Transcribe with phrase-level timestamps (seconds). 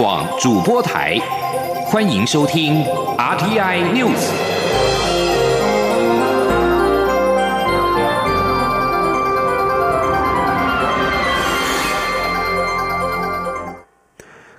[0.00, 1.18] 广主播台，
[1.84, 2.82] 欢迎收听
[3.18, 4.30] RTI News。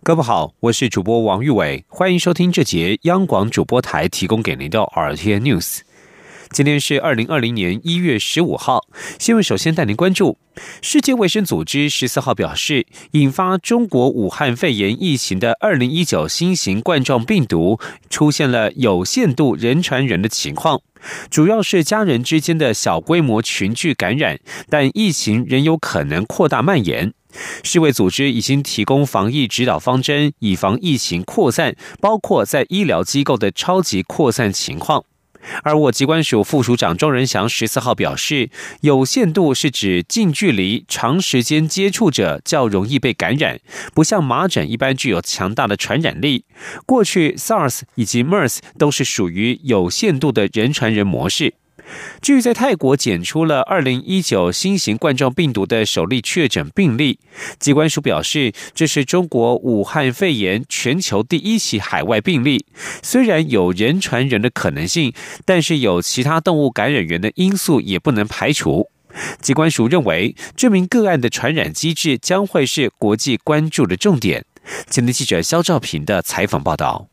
[0.03, 5.79] 各位好，我是主播王玉伟，欢迎收听这节央广主播台提供给您的 RTI News。
[6.53, 8.85] 今天是二零二零年一月十五号，
[9.17, 10.37] 新闻首先带您关注。
[10.81, 17.79] 世界卫生组织十四号表示，引发中国武汉肺炎疫情的二零一九新型冠状病毒
[18.09, 20.81] 出现了有限度人传人的情况，
[21.29, 24.37] 主要是家人之间的小规模群聚感染，
[24.69, 27.13] 但疫情仍有可能扩大蔓延。
[27.63, 35.05] 世卫组织已经提供防疫指导方针，以防疫情扩散，包括在医疗机构的超级扩散情况。
[35.63, 38.49] 而我机关署副署长庄仁祥十四号表示，
[38.81, 43.59] 有限度是指近距离、长时间接触者较容易被感染，
[43.93, 46.45] 不像麻疹一般具有强大的传染力。
[46.85, 51.55] 过去 SARS 以及 MERS 都是属于有限度的人传人模式。
[52.21, 57.19] 至于在泰国检出了二零一九新型冠状病毒的首例确诊病例，
[57.59, 62.65] 机关署表示，这是中国武汉肺炎全球第一起海外病例。
[63.01, 65.13] 虽然有人传人的可能性，
[65.45, 68.89] 但是有其他动物感染源的因素也不能排除。
[69.41, 74.45] 机关署认为，这名个案的传染机制将会是国际关注的重点。
[74.89, 77.10] 前天记者肖兆平的采访报道。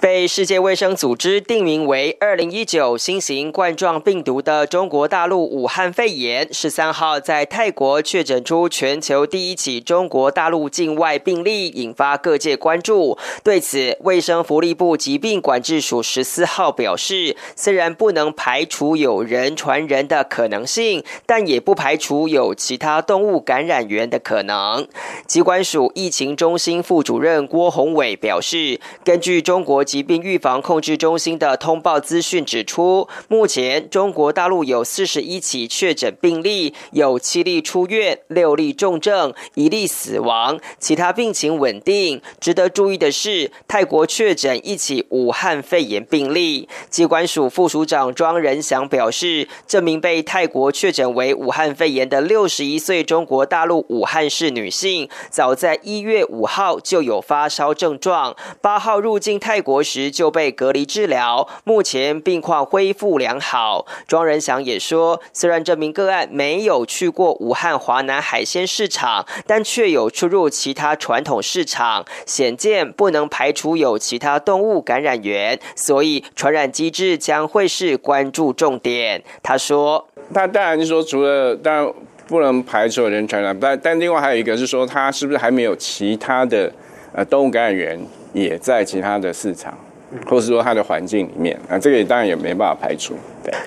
[0.00, 13.16] 被世界卫生组织定名为二零一九新型冠状病毒的中国大陆武汉肺炎，十三号在泰国确诊出全球第一起中国大陆境外病例，引发各界关注。
[13.42, 24.86] 对此，卫生福利部疾病管制署十四号表示，虽然不能排除有人传人的可能性，但也不排除有其他动物感染源的可能。
[25.26, 42.20] 机关署疫情中心副主任郭宏伟表示，根据中国疾病预防控制中心的通报资讯指出，目前中国大陆有四十一起确诊病例，有七例出院，六例重症，一例死亡，其他病情稳定。
[42.38, 46.68] 值得注意的是，泰国确诊一起武汉肺炎病例。
[46.90, 59.53] 机关署副署长庄仁祥表示，这名被泰国确诊为武汉肺炎的六十一岁中国大陆武汉市女性，早在一月五号就有发烧症状，八号入境泰。
[59.54, 63.86] 泰国时就被隔离治疗，目前病况恢复良好。
[64.08, 79.22] 庄仁祥也说，虽然这名个案没有去过武汉华南海鲜市场，但却有出入其他传统市场，显见不能排除有其他动物感染源，所以传染机制将会是关注重点。
[79.40, 81.94] 他说：“他当然是说，除了当然
[82.26, 86.72] 不能排除人传染，但但另外还有一个是说，他是不是还没有其他的
[87.12, 89.78] 呃动物感染源？”也在其他的市场，
[90.26, 93.14] 或是说它的环境里面，啊，这个当然也没办法排除。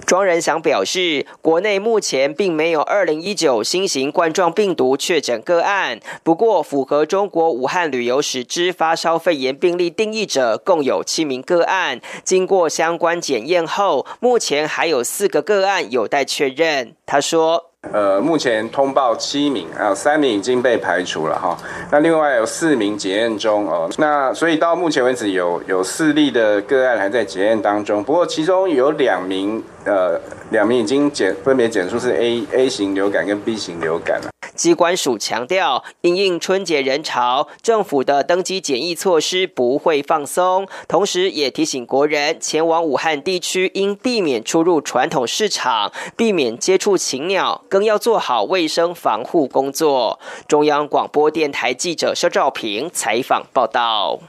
[0.05, 16.93] 庄仁祥表示，国内目前并没有二零一九新型冠状病毒确诊个案，不过符合中国武汉旅游史之发烧肺炎病例定义者共有七名个案，经过相关检验后，目前还有四个个案有待确认。
[17.05, 17.71] 他说。
[17.93, 21.57] 呃，目前通报七名，还有三名已经被排除了哈。
[21.91, 23.89] 那另外有四名检验中哦。
[23.97, 29.63] 那所以到目前为止有有四例的个案还在检验当中，不过其中有两名。
[29.85, 34.29] 呃，两名已经检分别检出是 A A 型流感跟 B 型流感了。
[34.57, 50.19] 机关署强调，因应春节人潮，政府的登机检疫措施不会放松，同时也提醒国人前往武汉地区应避免出入传统市场，避免接触禽鸟，更要做好卫生防护工作。
[50.47, 54.19] 中央广播电台记者肖兆平采访报道。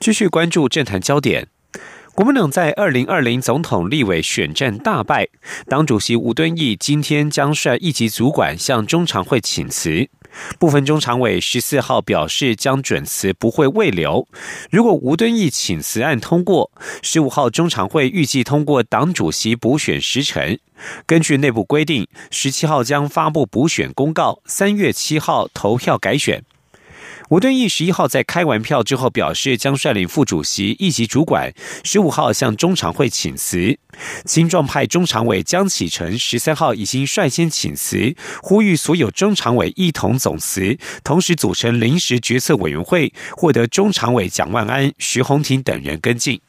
[0.00, 1.49] 继续关注政坛焦点。
[2.20, 5.26] 国民党在二零二零总统立委选战大败，
[5.66, 10.06] 党主席吴敦义今天将率一级主管向中常会请辞。
[10.58, 14.28] 部分中常委十四号表示将准辞，不会未留。
[14.70, 16.70] 如果吴敦义请辞案通过，
[17.02, 20.58] 十五号中常会预计通过党主席补选时程。
[21.06, 26.44] 根据内部规定，十七号将发布补选公告，三月七号投票改选。
[27.30, 31.54] 吴敦义十一号在开完票之后表示，将率领副主席一级主管
[31.84, 33.78] 十五号向中常会请辞。
[34.24, 46.40] 青壮派中常委江启臣十三号已经率先请辞，呼吁所有中常委一同总辞，同时组成临时决策委员会，获得中常委蒋万安、徐宏庭等人跟进。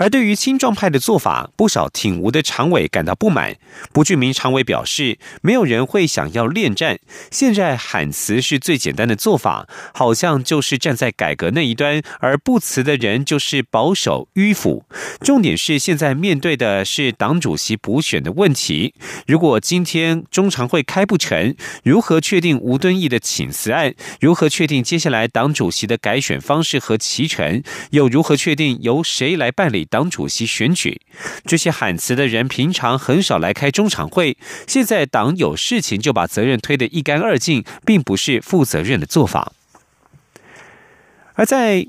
[0.00, 3.56] 而对于青壮派的做法，不少挺吴的常委感到不满。
[3.92, 6.98] 不具名常委表示，没有人会想要恋战，
[7.30, 14.86] 现在喊辞是最简单的做法，好像就是站在改革那一端，而不辞的人就是保守迂腐。
[15.20, 18.94] 重点是现在面对的是党主席补选的问题。
[19.26, 21.54] 如果今天中常会开不成，
[21.84, 23.94] 如何确定吴敦义的请辞案？
[24.18, 27.62] 如何确定接下来党主席的改选方式和其程？
[27.90, 29.86] 又如何确定由谁来办理？
[29.90, 31.02] 党主席选举，
[31.44, 39.52] 这些喊词的人平常很少来开中场会，现在党有事情就把责任推得一干二净，并不是负责任的做法。
[41.34, 41.86] 而在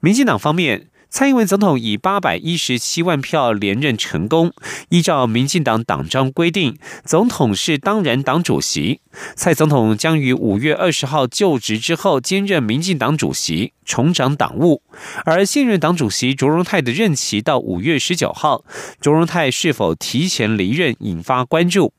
[0.00, 0.88] 民进党方面。
[1.10, 4.52] 蔡英文总统以八百一十七万票连任成功。
[4.90, 9.00] 依照民进党党章规定，总统是当然党主席。
[9.34, 14.82] 蔡总统将于五月二十号就职之后兼任民进党主席，重掌党务。
[15.24, 18.64] 而现任党主席卓荣泰的任期到五月十九号，
[19.00, 21.94] 卓荣泰是否提前离任引发关注。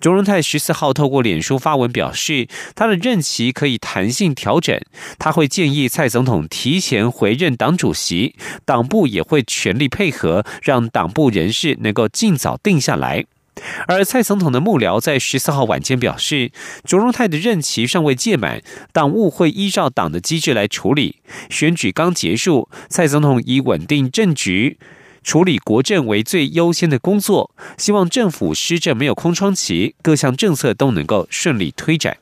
[0.00, 4.80] 卓荣泰十四号透过脸书发文表示，他的任期可以弹性调整，
[5.18, 8.34] 他会建议蔡总统提前回任党主席，
[8.64, 13.24] 党部也会全力配合，让党部人事能够尽早定下来。
[13.88, 16.52] 而蔡总统的幕僚在十四号晚间表示，
[16.84, 21.16] 卓荣泰的任期尚未届满，党务会依照党的机制来处理。
[21.48, 24.76] 选举刚结束，蔡总统以稳定政局。
[25.26, 32.18] 处理国政为最优先的工作，希望政府施政没有空窗期，各项政策都能够顺利推展。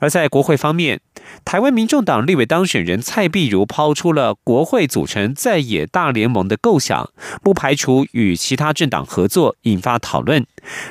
[0.00, 1.00] 而在国会方面，
[1.44, 7.10] 台湾民众党立委当选人蔡碧如抛出了国会组成在野大联盟的构想，
[7.44, 10.44] 不排除与其他政党合作，引发讨论。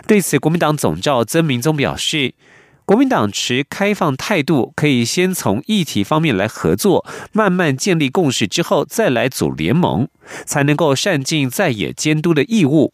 [0.08, 2.34] 对此，国民党总召曾明宗表示。
[2.92, 10.10] 国民党持开放态度，可以先从议题方面来合作，慢慢建立共识之后，再来组联盟，
[10.46, 12.94] 才能够善尽在野监督的义务。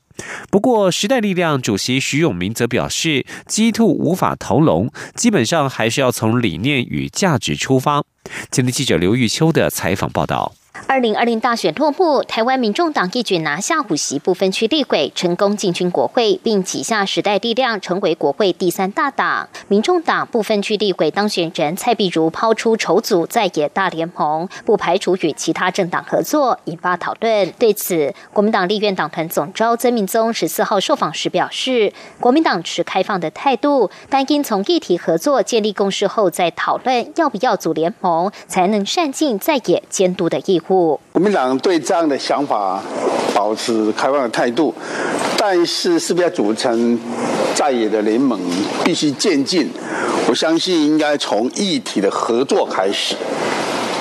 [0.52, 8.04] 不过，时代力量主席徐永明则表示，鸡兔无法同笼，基本上还是要从理念与价值出发。
[8.52, 10.54] 今天记者刘玉秋的采访报道。
[10.86, 19.50] 二零二零大选落幕，台湾民众党一举拿下五席不分区立委，成功进军国会，并挤下时代力量，成为国会第三大党。
[19.68, 27.52] 民众党不分区立委当选人蔡碧如抛出筹组在野大联盟，不排除与其他政党合作，引发讨论。
[27.58, 40.67] 对此，国民党立院党团总召曾明宗十四号受访时表示，国民党持开放的态度，但应从议题合作建立共识后再讨论要不要组联盟，才能善尽在野监督的义务。
[40.68, 42.81] 国民党对这样的想法
[43.34, 44.74] 保持开放的态度，
[45.38, 47.00] 但是是不是要组成
[47.56, 48.38] 在野的联盟，
[48.84, 49.69] 必须渐进。
[50.28, 53.16] 我相信应该从议体的合作开始。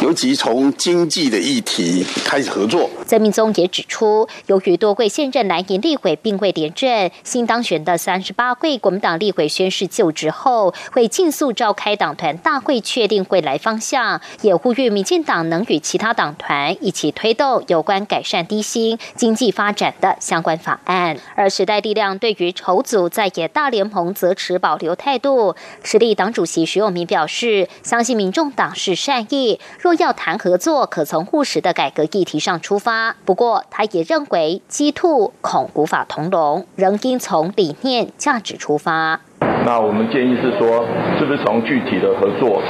[0.03, 2.89] 尤其从经济的议题开始合作。
[3.07, 14.21] 曾明宗也指出，由于多位现任蓝营立委并未连任，新当选的三十八位国民党立委宣誓就职后，会尽速召开党团大会，确定未来方向。
[14.43, 21.17] 也呼吁民进党能与其他党团一起推动有关改善低薪经济发展的相关法案。
[21.35, 25.57] 而时代力量对于筹组在野大联盟则持保留态度。
[25.83, 29.59] 实力党主席徐永明表示，相信民众党是善意。
[29.87, 33.15] 若要谈合作，可从务实的改革议题上出发。
[33.25, 39.21] 不过，他也认为鸡兔恐无法同笼，仍应从理念、价值出发。
[39.65, 40.85] 那我们建议是说，
[41.21, 42.61] 是不是从具体的合作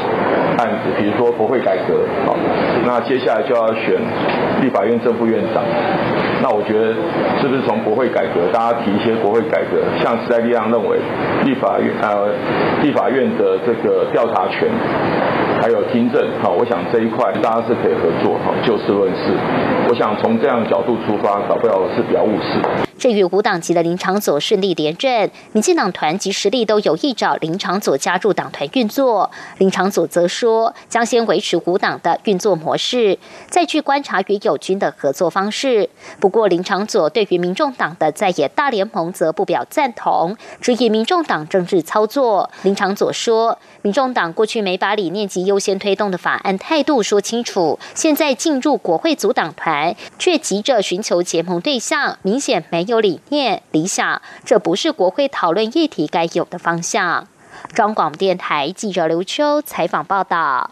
[0.59, 2.37] 案子，比如说国会改革，好，
[2.85, 3.97] 那接下来就要选
[4.61, 5.65] 立法院正副院长。
[6.43, 6.93] 那我觉得，
[7.41, 10.99] 是不是从国会改革，大家提一些国会改革，像时代力量认为，
[11.47, 12.29] 立法院呃，
[12.83, 14.69] 立法院的这个调查权。
[15.67, 19.37] 还有听证，好，我想这一块大家是可以合作，好，就事论事。
[19.89, 22.61] 我想从这样角度出发，搞不了是比较务实。
[22.97, 29.29] 至于无党籍的林长佐顺利连任，民进党团及实力都有意找林长佐加入党团运作。
[29.59, 33.19] 林长佐则说，将先维持无党的运作模式，
[33.49, 35.91] 再去观察与友军的合作方式。
[36.21, 42.49] 不过，林长佐对于民众党的在野大联盟则不表赞同，质疑民众党政治操作。
[42.63, 52.87] 林长佐说，民众党过去没把理念及优优先推动的法案态度说清楚，现在进入国会阻挡团，却急着寻求结盟对象，明显没。
[52.87, 57.27] 有理念、理想，这不是国会讨论议题该有的方向。
[57.75, 60.71] 中广电台记者刘秋采访报道。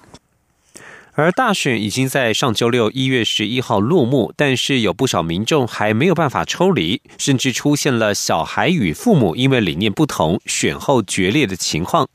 [1.16, 12.08] 而大选已经在上周六一月十一号落幕，但是有不少民众还没有办法抽离，甚至出现了小孩与父母因为理念不同选后决裂的情况。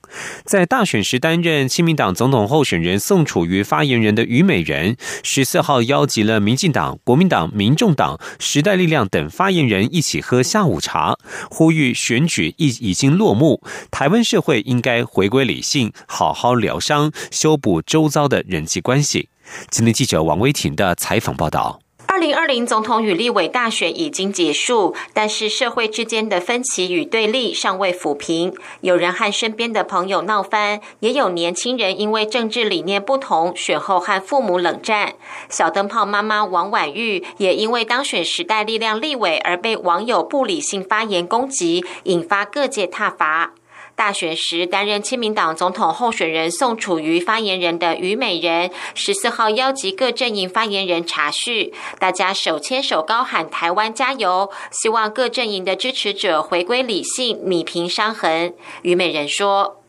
[0.44, 11.18] 在大选时担任亲民党总统候选人宋楚瑜发言人的虞美人，十四号邀集了民进党、国民党、民众党、时代力量等发言人一起喝下午茶，
[11.50, 18.89] 呼吁选举已已经落幕，台湾社会应该回归理性，好好疗伤，修补周遭的人际关。
[18.90, 19.30] 关系。
[19.70, 28.52] 今天记者王威婷的采访报道：二零二零总统与立委大选已经结束，但是社会之间的分歧与对立尚未抚平。
[28.82, 35.14] 有人和身边的朋友闹翻，也有年轻人因为政治理念不同，选后和父母冷战。
[35.50, 43.54] 小灯泡妈妈王婉玉也因为当选时代力量立委而被网友不理性发言攻击，引发各界挞伐。
[44.00, 58.54] 大选时担任亲民党总统候选人宋楚瑜发言人的虞美人，十四号邀集各阵营发言人查叙，大家手牵手高喊“台湾加油”，希望各阵营的支持者回归理性，弭平伤痕。
[58.84, 59.82] 虞美人说：“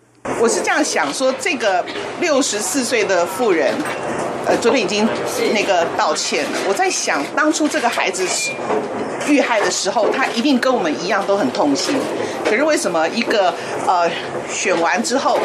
[0.43, 1.87] 我是这样想，说这个
[2.21, 3.73] 六十四岁的妇人，
[4.45, 5.07] 呃，昨天已经
[5.55, 6.59] 那个道歉了。
[6.67, 8.27] 我在想，当初这个孩子。”
[9.29, 11.97] 遇害的时候，他一定跟我们一样都很痛心。
[12.45, 13.55] 可是为什么一个
[13.87, 14.11] 呃
[14.49, 15.39] 选完之后，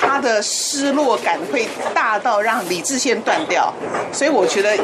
[0.00, 3.72] 他的失落感会大到让理智线断掉？
[4.12, 4.76] 所以我觉得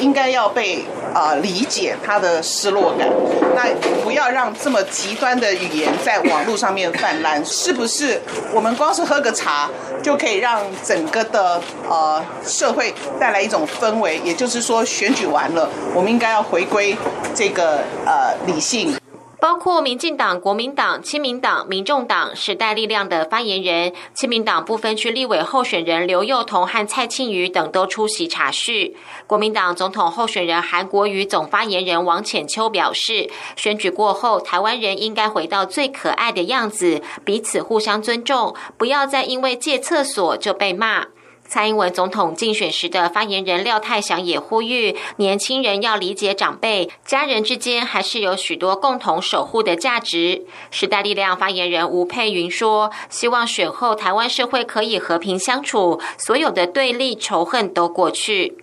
[0.00, 0.84] 应该要被
[1.14, 3.08] 啊理解他的失落感。
[3.54, 3.68] 那
[4.02, 7.44] 不要让这么极端的语言在网络上面泛滥。
[7.44, 8.20] 是不是
[8.52, 9.68] 我们光是喝个茶
[10.02, 14.18] 就可以让整个的呃社会带来一种氛围？
[14.24, 16.96] 也就是说，选举完了，我们应该要回归
[17.34, 17.81] 这个。
[18.06, 18.96] 呃，理性，
[19.40, 28.96] 包括民进党、国民党、亲民党、民众党、时代力量的发言人，亲民党不分区立委候选人刘幼彤和蔡庆瑜等都出席查叙。
[29.26, 41.06] 国民党总统候选人韩国瑜总发言人王浅秋表示，选举过后，台湾人应该回到最可爱的样子，彼此互相尊重，不要再因为借厕所就被骂。
[41.52, 50.46] 蔡英文总统竞选时的发言人廖泰祥也呼吁年轻人要理解长辈，家人之间还是有许多共同守护的价值。
[50.70, 58.56] 时代力量发言人吴佩云说：“希望选后台湾社会可以和平相处，所有的对立仇恨都过去。”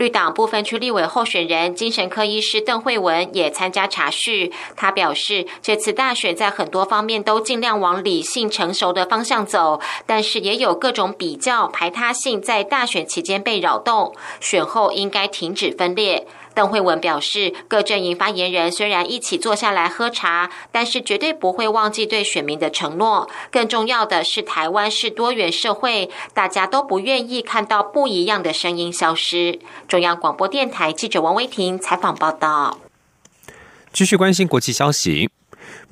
[0.00, 4.50] 绿党部分区立委候选人精神科医师邓慧文也参加查叙。
[4.74, 14.14] 他表示，这次大选在很多方面都尽量往理性成熟的方向走，但是也有各种比较排他性在大选期间被扰动。
[14.40, 16.26] 选后应该停止分裂。
[16.54, 23.28] 邓慧文表示，各阵营发言人虽然一起坐下来喝茶，但是绝对不会忘记对选民的承诺。
[23.50, 29.58] 更重要的是，台湾是多元社会，大家都不愿意看到不一样的声音消失。
[29.88, 32.78] 中央广播电台记者王威婷采访报道。
[33.92, 35.30] 继续关心国际消息。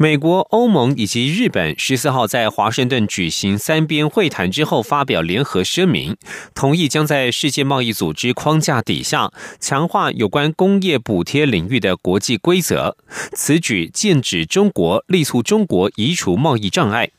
[0.00, 6.16] 美国、欧盟以及日本十四号在华盛顿举行三边会谈之后，发表联合声明，
[6.54, 12.96] 同意将在世界贸易组织框架底下强化有关工业补贴领域的国际规则。
[13.32, 17.10] 此举剑指中国，力促中国移除贸易障碍。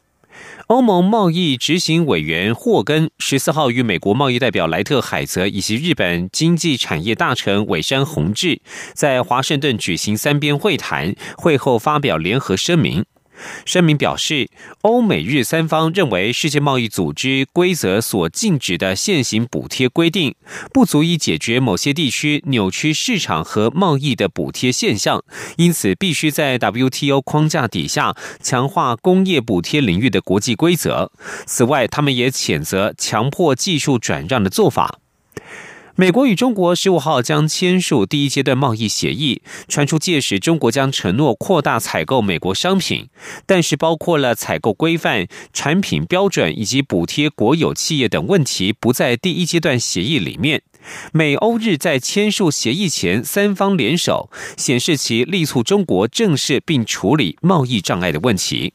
[0.69, 8.61] 欧盟贸易执行委员霍根十四号与美国贸易代表莱特海泽以及日本经济产业大臣尾山宏志
[8.93, 13.03] 在华盛顿举行三边会谈，会后发表联合声明。
[13.65, 14.49] 声明表示，
[14.81, 20.35] 欧美日三方认为世界贸易组织规则所禁止的现行补贴规定
[20.73, 25.23] 不足以解决某些地区扭曲市场和贸易的补贴现象，
[25.57, 31.11] 因此必须在 WTO 框架底下强化工业补贴领域的国际规则。
[31.45, 34.99] 此外，他们也谴责强迫技术转让的做法。
[35.99, 43.09] 美国与中国十五号将签署第一阶段贸易协议，传出届时中国将承诺扩大采购美国商品，
[43.45, 50.61] 但是包括了采购规范、产品标准以及补贴国有企业等问题不在第一阶段协议里面。
[51.11, 58.71] 美欧日在签署协议前，三方联手，显示其力促中国正视并处理贸易障碍的问题。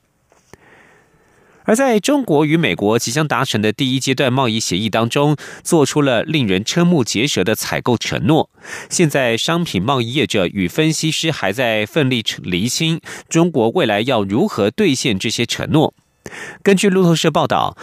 [1.65, 8.49] 而在中国与美国即将达成的第一阶段贸易协议当中，做出了令人瞠目结舌的采购承诺。
[8.89, 15.95] 现在，商品贸易业者与分析师还在奋力厘清中国未来要如何兑现这些承诺。
[16.63, 17.77] 根据路透社报道。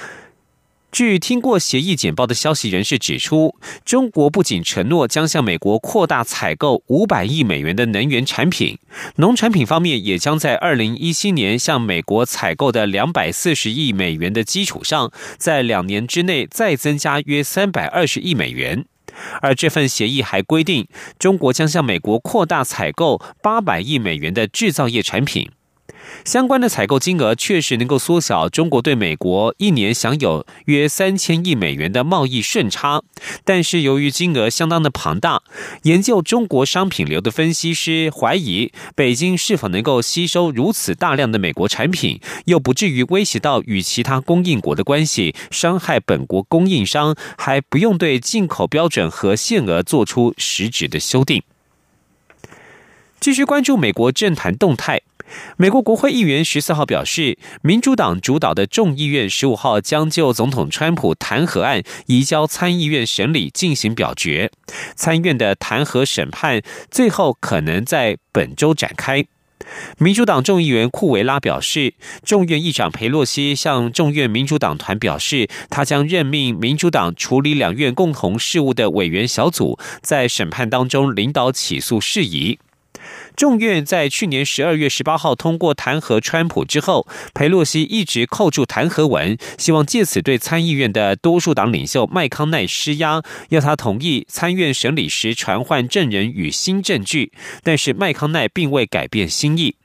[0.92, 3.56] 据听过协议简报的消息人士指出，
[3.86, 8.78] 中国不仅承诺将向美国扩大采购五百亿美元的能源产品，
[9.16, 18.86] 农产品方面也将在二零一七年向美国采购的两百四十亿美元的基础上，在两年之内再增加约三百二十亿美元。
[19.42, 25.52] 而这份协议还规定，中国将向美国扩大采购八百亿美元的制造业产品。
[26.24, 33.02] 相关的采购金额确实能够缩小中国对美国一年享有约三千亿美元的贸易顺差，
[33.44, 35.42] 但是由于金额相当的庞大，
[35.84, 51.42] 研究中国商品流的分析师怀疑，北京是否能够吸收如此大量的美国产品，又不至于威胁到与其他供应国的关系，伤害本国供应商，还不用对进口标准和限额做出实质的修订。
[53.20, 55.02] 继续关注美国政坛动态。
[55.58, 64.52] 美国国会议员十四号表示，民主党主导的众议院十五号将就总统川普弹劾案移交参议院审理进行表决。
[64.96, 69.26] 参院的弹劾审判最后可能在本周展开。
[70.00, 82.58] 民主党众议员库维拉表示，众议院议长佩洛西向众院民主党团表示，他将任命民主党处理两院共同事务的委员小组，在审判当中领导起诉事宜。
[83.36, 97.32] 众院在去年十二月十八号通过弹劾川普之后，佩洛西一直扣住弹劾文，希望借此对参议院的多数党领袖麦康奈施压，要他同意参院审理时传唤证人与新证据。
[97.64, 99.76] 但是麦康奈并未改变心意，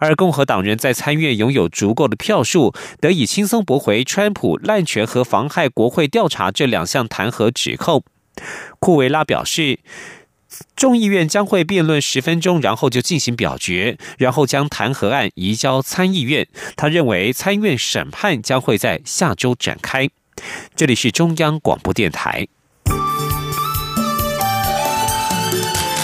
[0.00, 8.02] 而共和党人在参院拥有足够的票数，得以轻松驳回川普滥权和妨害国会调查这两项弹劾指控。
[8.80, 9.78] 库维拉表示。
[10.74, 16.48] 众议院将会辩论十分钟，然后就进行表决，然后将弹劾案移交参议院。
[16.76, 20.08] 他认为参院审判将会在下周展开。
[20.74, 22.48] 这里是中央广播电台。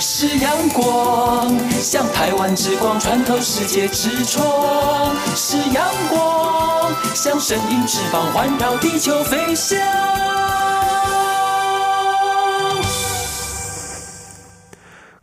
[0.00, 10.33] 是阳光，像台湾之光穿透世界之窗；是阳光，像神鹰翅膀环绕地球飞翔。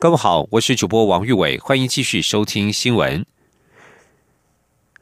[0.01, 3.23] 各位好，我是主播王玉伟，欢迎继续收听新闻。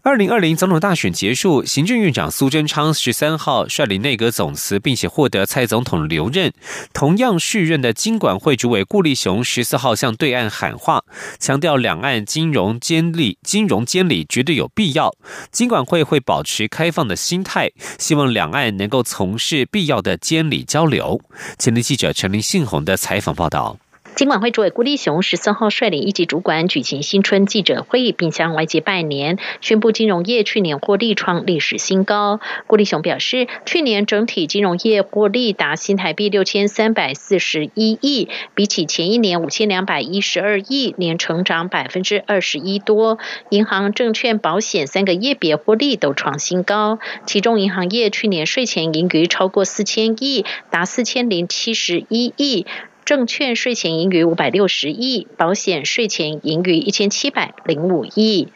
[0.01, 6.51] 二零二零总统大选结束，行政院长苏贞昌十三号率领内阁总辞，并且获得蔡总统留任。
[6.91, 11.05] 同样续任的金管会主委顾立雄十四号向对岸喊话，
[11.39, 15.15] 强调两岸金融监理、金融监理绝对有必要。
[15.49, 21.21] 金管会会保持开放的心态，希望两岸能够从事必要的监理交流。
[21.57, 23.77] 前天记者陈林信宏的采访报道。
[24.19, 32.41] 金管会主委郭立雄十四号率领一级主管举行新春记者会，并向外界拜年，宣布金融业去年获利创历史新高。
[32.67, 43.19] 郭立雄表示，去年整体金融业获利达新台币六千三百四十一亿，比起前一年五千两百一十二亿，年成长百分之二十一多。
[43.49, 52.65] 银行、证券、保险三个业别获利都创新高，其中银行业去年税前盈余超过四千亿，达四千零七十一亿。
[53.09, 58.49] 证券税前盈余五百六十亿，保险税前盈余一千七百零五亿。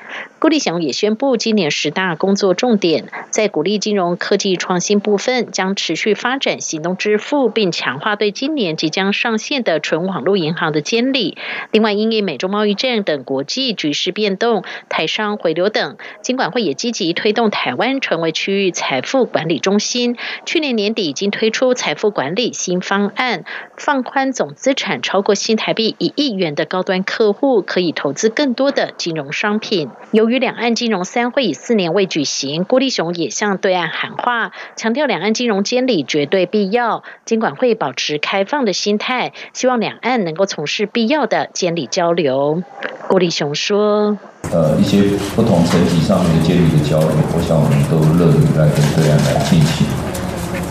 [0.44, 11.38] 郭立雄也宣布，今年十大工作重点在鼓励金融科技创新部分，将持续发展行动支付，并强化对今年即将上线的纯网络银行的监理。
[11.72, 20.18] 另外，因为美中贸易战等国际局势变动、台商回流等，金管会也积极推动台湾成为区域财富管理中心。
[20.46, 23.46] 去年年底已经推出财富管理新方案，
[23.78, 29.88] 放宽总资产超过新台币一亿元的高端客户可以投资更多的金融商品。
[30.12, 42.64] 由于与两岸金融三会以四年未举行，郭立雄也向对岸喊话，强调两岸金融监理绝对必要，监管会保持开放的心态，希望两岸能够从事必要的监理交流。
[43.08, 44.18] 郭立雄说
[44.52, 45.04] ：“呃，一些
[45.36, 49.86] 不同层级上面的监理的交流，我想我们都乐于来跟对岸来进行。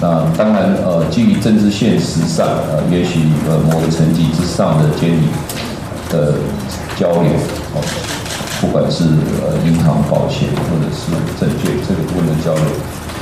[0.01, 5.29] 那当然，呃，基于政治现实上，呃，也许呃某个层级之上的监理
[6.11, 6.35] 的
[6.96, 7.31] 交流，
[7.77, 7.83] 哦。”
[8.62, 9.03] 不管是
[9.42, 12.64] 呃银行、保险或者是证券这个部分的交流，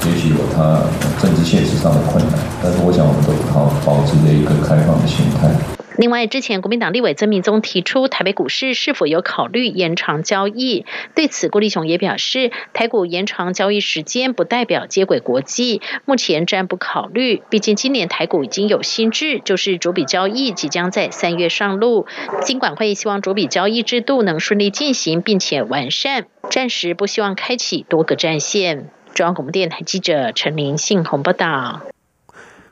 [0.06, 0.82] 也许有它
[1.18, 5.79] 政治现实上的困难，但是我想我们都好保持着一个开放的心态。
[6.00, 17.42] 另外，之前国民党立委曾明宗提出台北股市是否有考虑延长交易，对此郭立雄也表示，台股延长交易时间不代表接轨国际，目前暂不考虑。
[17.50, 22.06] 毕竟今年台股已经有新制，就是主笔交易即将在三月上路，
[22.40, 28.88] 金管会希望主笔交易制度能顺利进行并且完善，暂时不希望开启多个战线。
[29.12, 31.82] 中央广播电台记者陈林信宏报道。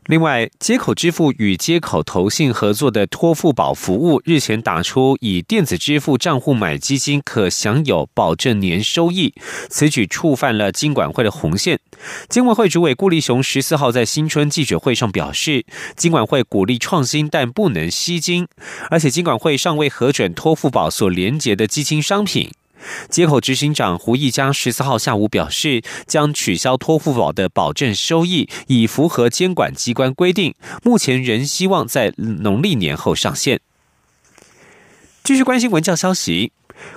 [0.09, 9.35] 另外，接口支付与接口投信合作的托付宝服务日前打出以电子支付账户买基金可享有保证年收益，
[9.69, 11.79] 此举触犯了金管会的红线。
[12.31, 18.49] 金管会主委顾立雄十四号在新春记者会上表示，金管会鼓励创新，但不能吸金，
[18.89, 22.51] 而且金管会尚未核准托付宝所连结的基金商品。
[23.09, 30.55] 接口执行长胡益江十四号下午表示，将取消托付宝的保证收益，以符合监管机关规定。
[30.83, 33.61] 目前仍希望在农历年后上线。
[35.25, 36.53] 继续关心文教消息。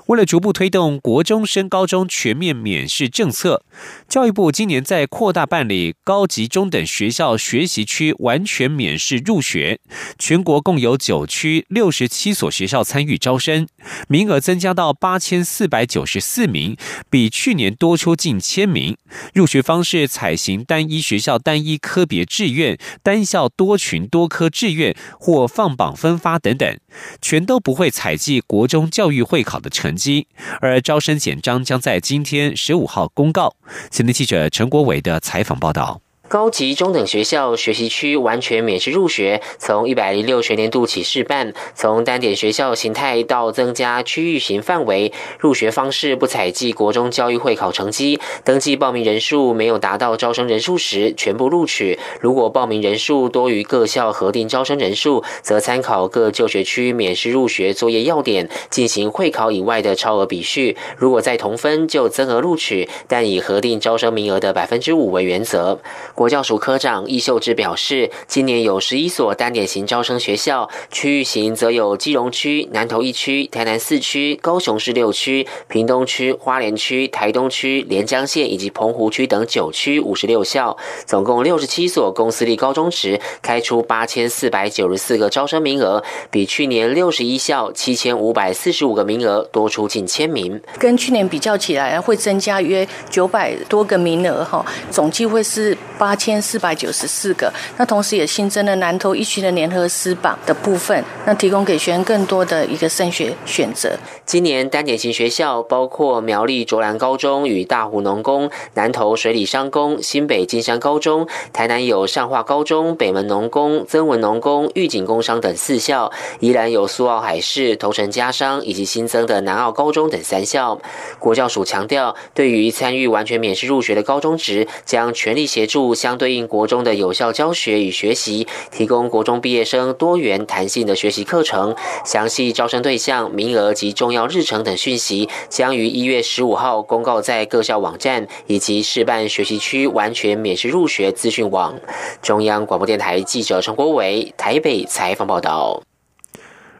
[0.07, 3.63] 为了逐步推动国中升高中全面免试政策，
[4.07, 9.79] 教育部今年在扩大办理高级中等学校学习区完全免试入学，
[10.19, 13.67] 全国共有九区六十七所学校参与招生，
[14.07, 16.77] 名额增加到八千四百九十四名，
[17.09, 18.95] 比去年多出近千名。
[19.33, 26.77] 入学方式采行单一学校单一科别志愿、单校多群多科志愿或放榜分发等等，
[27.19, 29.70] 全都不会采集国中教育会考的。
[29.71, 30.27] 成绩，
[30.59, 33.55] 而招生简章将在今天十五号公告。
[33.89, 36.01] 前天记者陈国伟的采访报道。
[36.31, 41.53] 高级中等学校学习区完全免试入学，从一百零六学年度起试办。
[41.75, 48.17] 从单点学校形态到增加区域型范围，入学方式不采集国中教育会考成绩。
[48.45, 51.99] 登记报名人数没有达到招生人数时，全部录取。
[52.21, 60.77] 如果报名人数多于各校核定招生人数，则参考各就学区免试入学作业要点，进行会考以外的超额比序。
[60.95, 65.77] 如果再同分，就增额录取，但以核定招生名额的百分之五为原则。
[66.21, 90.61] 国教署科长易秀智表示，今年有十一所单点型招生学校，区域型则有基隆区、南投一区、台南四区、高雄市六区、屏东区、花莲区、台东区、连江县以及澎湖区等九区五十六校，总共六十七所公私立高中职开出八千四百九十四个招生名额，比去年六十一校七千五百四十五个名额多出近千名。
[90.77, 96.10] 跟去年比较起来，会增加约九百多个名额哈，总计会是八。
[96.11, 103.97] 八千四百九十四个，那同时也新增了南投一区的联合私榜的部分，那提供给学生更多的一个升学选择。
[104.25, 120.77] 今年单点型学校包括苗栗卓兰高中与大湖农工、南投水里商工、新北金山高中、台南有上化高中、北门农工、增文农工、玉景工商等四校，宜兰有苏澳海事、头城家商以及新增的南澳高中等三校。
[121.19, 125.95] 国教署强调，对于参与完全免试入学的高中职，将全力协助。
[126.01, 131.75] 相对应国中的有效教学与学习，提供国中毕业生多元弹性的学习课程。
[132.03, 141.79] 详细招生对象、名额及重要日程等讯息，将于一月十五号公告在各校网站以及示办学习区完全免试入学资讯网。
[142.23, 145.83] 中央广播电台记者陈国伟台北采访报道。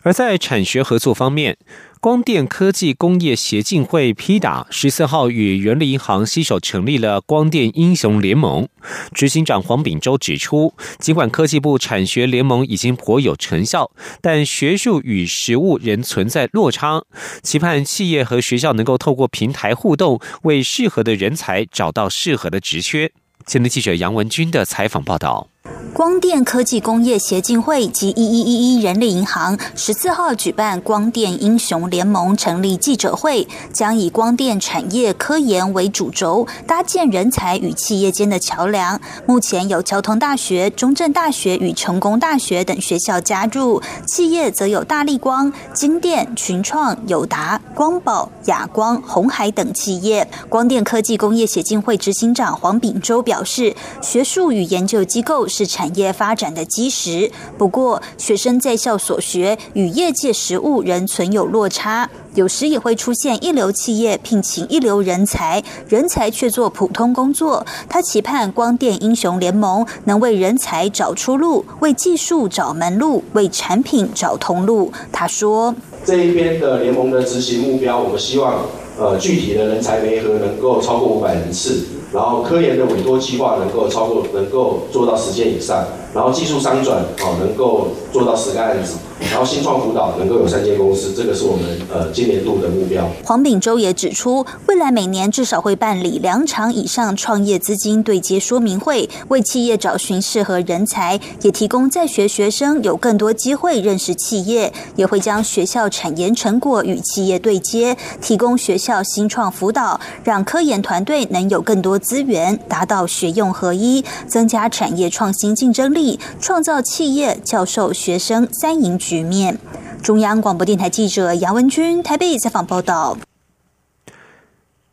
[0.02, 1.58] 而在产学合作方面。
[2.02, 8.68] 光电科技工业协进会 （PDA） 十四号与人力银行携手成立了光电英雄联盟。
[9.14, 17.04] 执行长黄炳洲指出，尽管科技部产学联盟已经颇有成效，但学术与实务仍存在落差。
[17.44, 23.12] 期盼企业和学校能够透过平台互动，为适合的人才找到适合的职缺。
[23.46, 25.51] 前的记者杨文军的采访报道。
[25.94, 39.00] 光电科技工业协进会及一一一一人力银行十四号举办光电英雄联盟成立记者会，将以光电产业科研为主轴，搭建人才与企业间的桥梁。
[39.28, 50.28] 目前有交通大学、中正大学与成功大学等学校加入，企业则有大力光、金电、群创、友达、光宝、亚光、红海等企业。
[50.50, 55.48] 光电科技工业协进会执行长黄炳洲表示，学术与研究机构。
[55.52, 57.30] 是产业发展的基石。
[57.58, 67.66] 不过，学生在校所学与业界实务仍存有落差，有时也会出现一流企业聘请一流人才，人才却做普通工作。
[67.90, 74.92] 他期盼光电英雄联盟能为人才找出路，为技术找门路，为产品找通路。
[75.12, 78.66] 他说：“这一边的联盟的执行目标，我们希望
[78.98, 88.98] 呃具体的人才媒合能够超过五百人次。”然后科研的委托计划能够超过，能够做到十件以上，然后技术商转哦能够做到十个案子，
[89.32, 93.08] 然后新创辅导能够有三间公司，这个是我们呃今年度的目标。
[93.24, 119.58] 黄炳洲也指出，未来每年至少会办理两场以上创业资金对接说明会，为企业找寻适合人才，也提供在学学生有更多机会认识企业，也会将学校产研成果与企业对接，提供学校新创辅导，让科研团队能有更多资源，达到学用合一，增加产业创新竞争力，创造企业、教授、学生三赢局面。
[120.02, 123.18] 中央广播电台记者杨文君台北采访报道。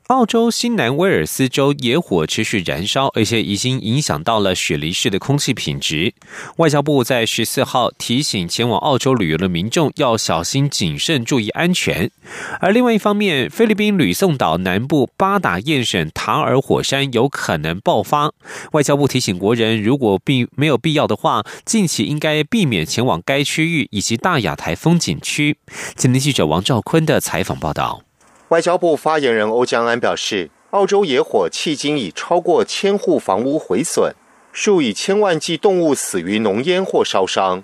[0.09, 6.15] 澳洲新南威尔斯州野火持续燃烧，而且已经影响到了雪梨市的空气品质。
[6.57, 12.11] 外交部在十四号提醒前往澳洲旅游的民众要小心谨慎，注意安全。
[12.59, 18.33] 而另外一方面，菲律宾吕宋岛南部巴达彦省塔尔火山有可能爆发。
[18.73, 25.59] 外交部提醒国人，如果必没有必要的话，近期应该避免前往该区域以及大亚台风景区。
[25.95, 28.08] 今天记者王兆坤的采访报道。
[28.49, 34.15] 外交部发言人欧江安表示，澳洲野火迄今已超过千户房屋毁损，
[34.55, 37.63] 数以千万计动物死于浓烟或烧伤。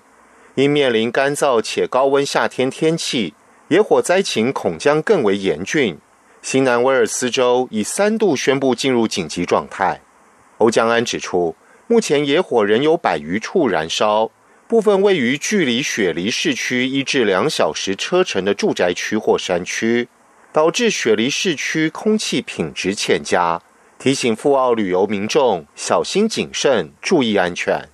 [0.57, 3.33] 因面临干燥且高温夏天天气，
[3.69, 5.99] 野火灾情恐将更为严峻。
[6.43, 10.03] 新南威尔斯州已三度宣布进入紧急状态。
[10.59, 14.31] 欧江安指出，目前野火仍有百余处燃烧，
[14.69, 20.09] 部分位于距离雪梨市区一至两小时车程的住宅区或山区。
[20.55, 23.61] 导致雪梨市区空气品质欠佳，
[23.99, 27.89] 提醒赴澳旅游民众小心谨慎，注意安全。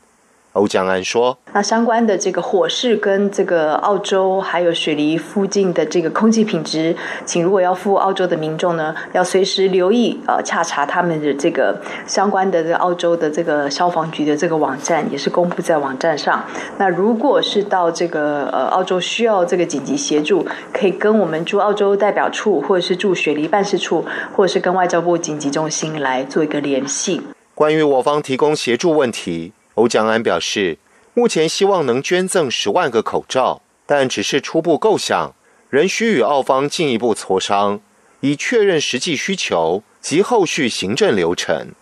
[0.55, 16.45] 欧江安说：“那相关的这个火势跟这个澳洲还有雪梨附近的这个空气品质，请如果要赴澳洲的民众呢，要随时留意呃查查他们的这个相关的这个澳洲的这个消防局的这个网站，也是公布在网站上。
[16.79, 27.23] 那如果是到这个呃澳洲需要这个紧急协助，可以跟我们驻澳洲代表处，或者是驻雪梨办事处，或者是跟外交部紧急中心来做一个联系。
[27.55, 30.77] 关于我方提供协助问题。”欧江安表示，
[31.15, 35.35] 目前希望能捐赠十万个口罩，但只是初步构想，
[35.71, 37.81] 仍需与澳方进一步磋商，
[38.21, 41.73] 以确认实际需求及后续行政流程。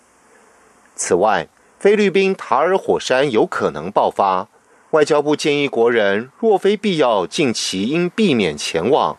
[0.94, 1.48] 此外，
[1.80, 4.46] 菲律宾塔尔火山有可能爆发，
[4.90, 9.18] 外交部建议国人若非必要，近期应避免前往。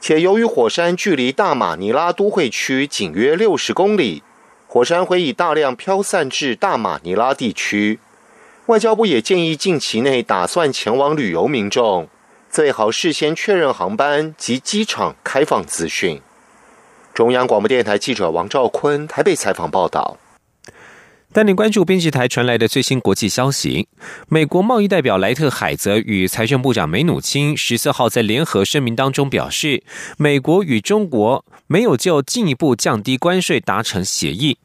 [0.00, 4.22] 且由于火山距离大马尼拉都会区仅约六十公里，
[4.68, 7.98] 火山灰已大量飘散至大马尼拉地区。
[8.70, 12.08] 外交部也建议，近期内打算前往旅游民众，
[12.48, 16.20] 最好事先确认航班及机场开放资讯。
[17.12, 20.18] 中央广播电台记者王兆坤台北采访报道。
[21.32, 23.88] 带您关注编辑台传来的最新国际消息：
[24.28, 29.82] 美国贸易代表莱特海泽与财政部长梅努钦十四号在联合声明当中表示，
[30.16, 34.58] 美国与中国没有就进一步降低关税达成协议。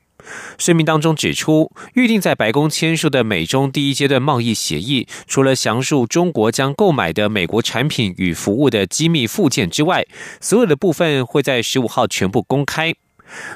[0.58, 10.06] 声明当中指出，预定在白宫签署的美中第一阶段贸易协议，除了详述中国将购买的美国产品与服务的机密附件之外，
[10.42, 12.94] 所有的部分会在十五号全部公开。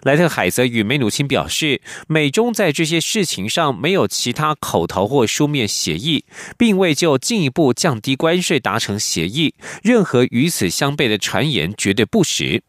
[0.02, 6.26] 莱特海泽与梅努钦表示，美中在这些事情上没有其他口头或书面协议，
[6.58, 9.54] 并未就进一步降低关税达成协议。
[9.84, 12.64] 任何与此相悖的传言绝对不实。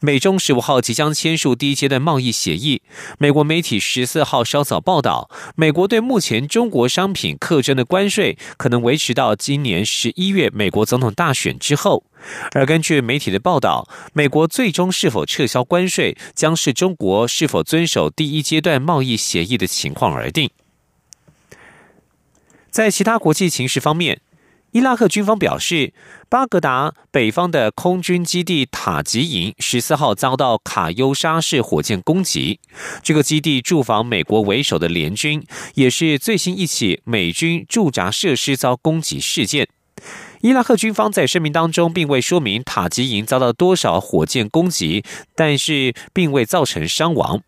[0.00, 2.82] 美中十五号即将签署第一阶段贸易协议。
[3.18, 12.04] 美国媒体十四号稍早报道，美国对目前中国商品课征的关税可能维持到今年十一月美国总统大选之后。
[12.52, 20.50] 而根据媒体的报道，美国最终是否撤销关税，将是中国是否遵守第一阶段贸易协议的情况而定。
[22.70, 24.20] 在其他国际情势方面。
[24.76, 25.94] 伊拉克军方表示，
[26.28, 32.60] 巴格达北方的空军基地塔吉营十四号遭到卡优沙式火箭攻击。
[33.02, 35.42] 这个基地驻防美国为首的联军，
[35.76, 39.66] 也是最新一起美军驻扎设施遭攻击事件。
[40.42, 45.02] 伊拉克军方在声明当中并未说明塔吉营遭到多少火箭攻击，
[45.34, 47.40] 但是并未造成伤亡。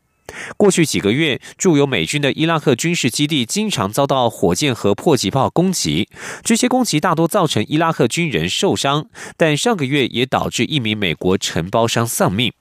[0.57, 6.09] 过去几个月，驻有美军的伊拉克军事基地经常遭到火箭和迫击炮攻击。
[6.43, 12.53] 这些攻击大多造成伊拉克军人受伤，但上个月也导致一名美国承包商丧命。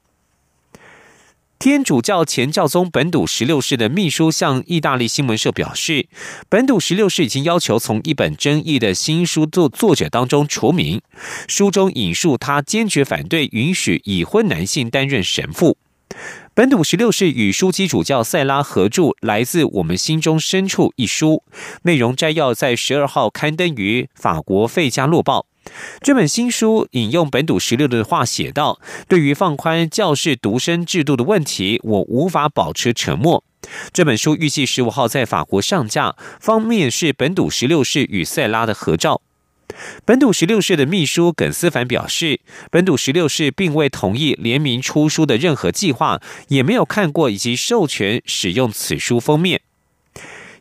[1.59, 6.07] 天主教前教宗本笃十六世的秘书向意大利新闻社表示，
[6.49, 11.01] 本笃十六世已经要求从一本争议的新书作作者当中除名。
[11.47, 15.77] 书中引述他坚决反对允许已婚男性担任神父。
[16.57, 21.43] 本笃十六世与书基主教塞拉合著《来自我们心中深处》一书，
[21.83, 25.45] 内容摘要在十二号刊登于法国《费加洛报》。
[26.01, 33.43] 这本新书引用本笃十六的话写道：“对于放宽教士独身制度的问题，我无法保持沉默。”
[33.93, 39.21] 这本书预计十五号在法国上架，方面是本笃十六世与塞拉的合照。
[40.05, 42.39] 本笃十六世的秘书耿思凡表示，
[42.71, 49.61] 本笃十六世并未同意联名出书的任何计划，也没有看过以及授权使用此书封面。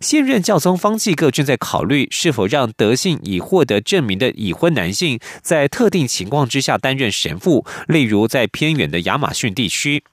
[0.00, 10.04] 现任教宗方济各正在考虑是否让德性已获得证明的已婚男性在特定情况之下担任神父，例如在偏远的亚马逊地区。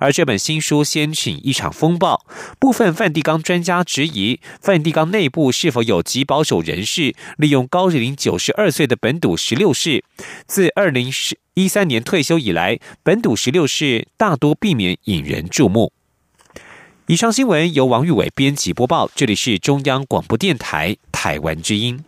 [0.00, 2.24] 而这本新书掀起一场风暴，
[2.58, 10.04] 部分梵蒂冈专家质疑梵蒂冈内部是否有极保守人士利用高龄九十二岁的本笃十六世。
[10.46, 11.12] 自二零
[11.54, 15.92] 一三年退休以来，本笃十六世大多避免引人注目。
[17.06, 22.02] 以上新闻由王玉伟编辑播报，这里是中央广播电台台湾之音。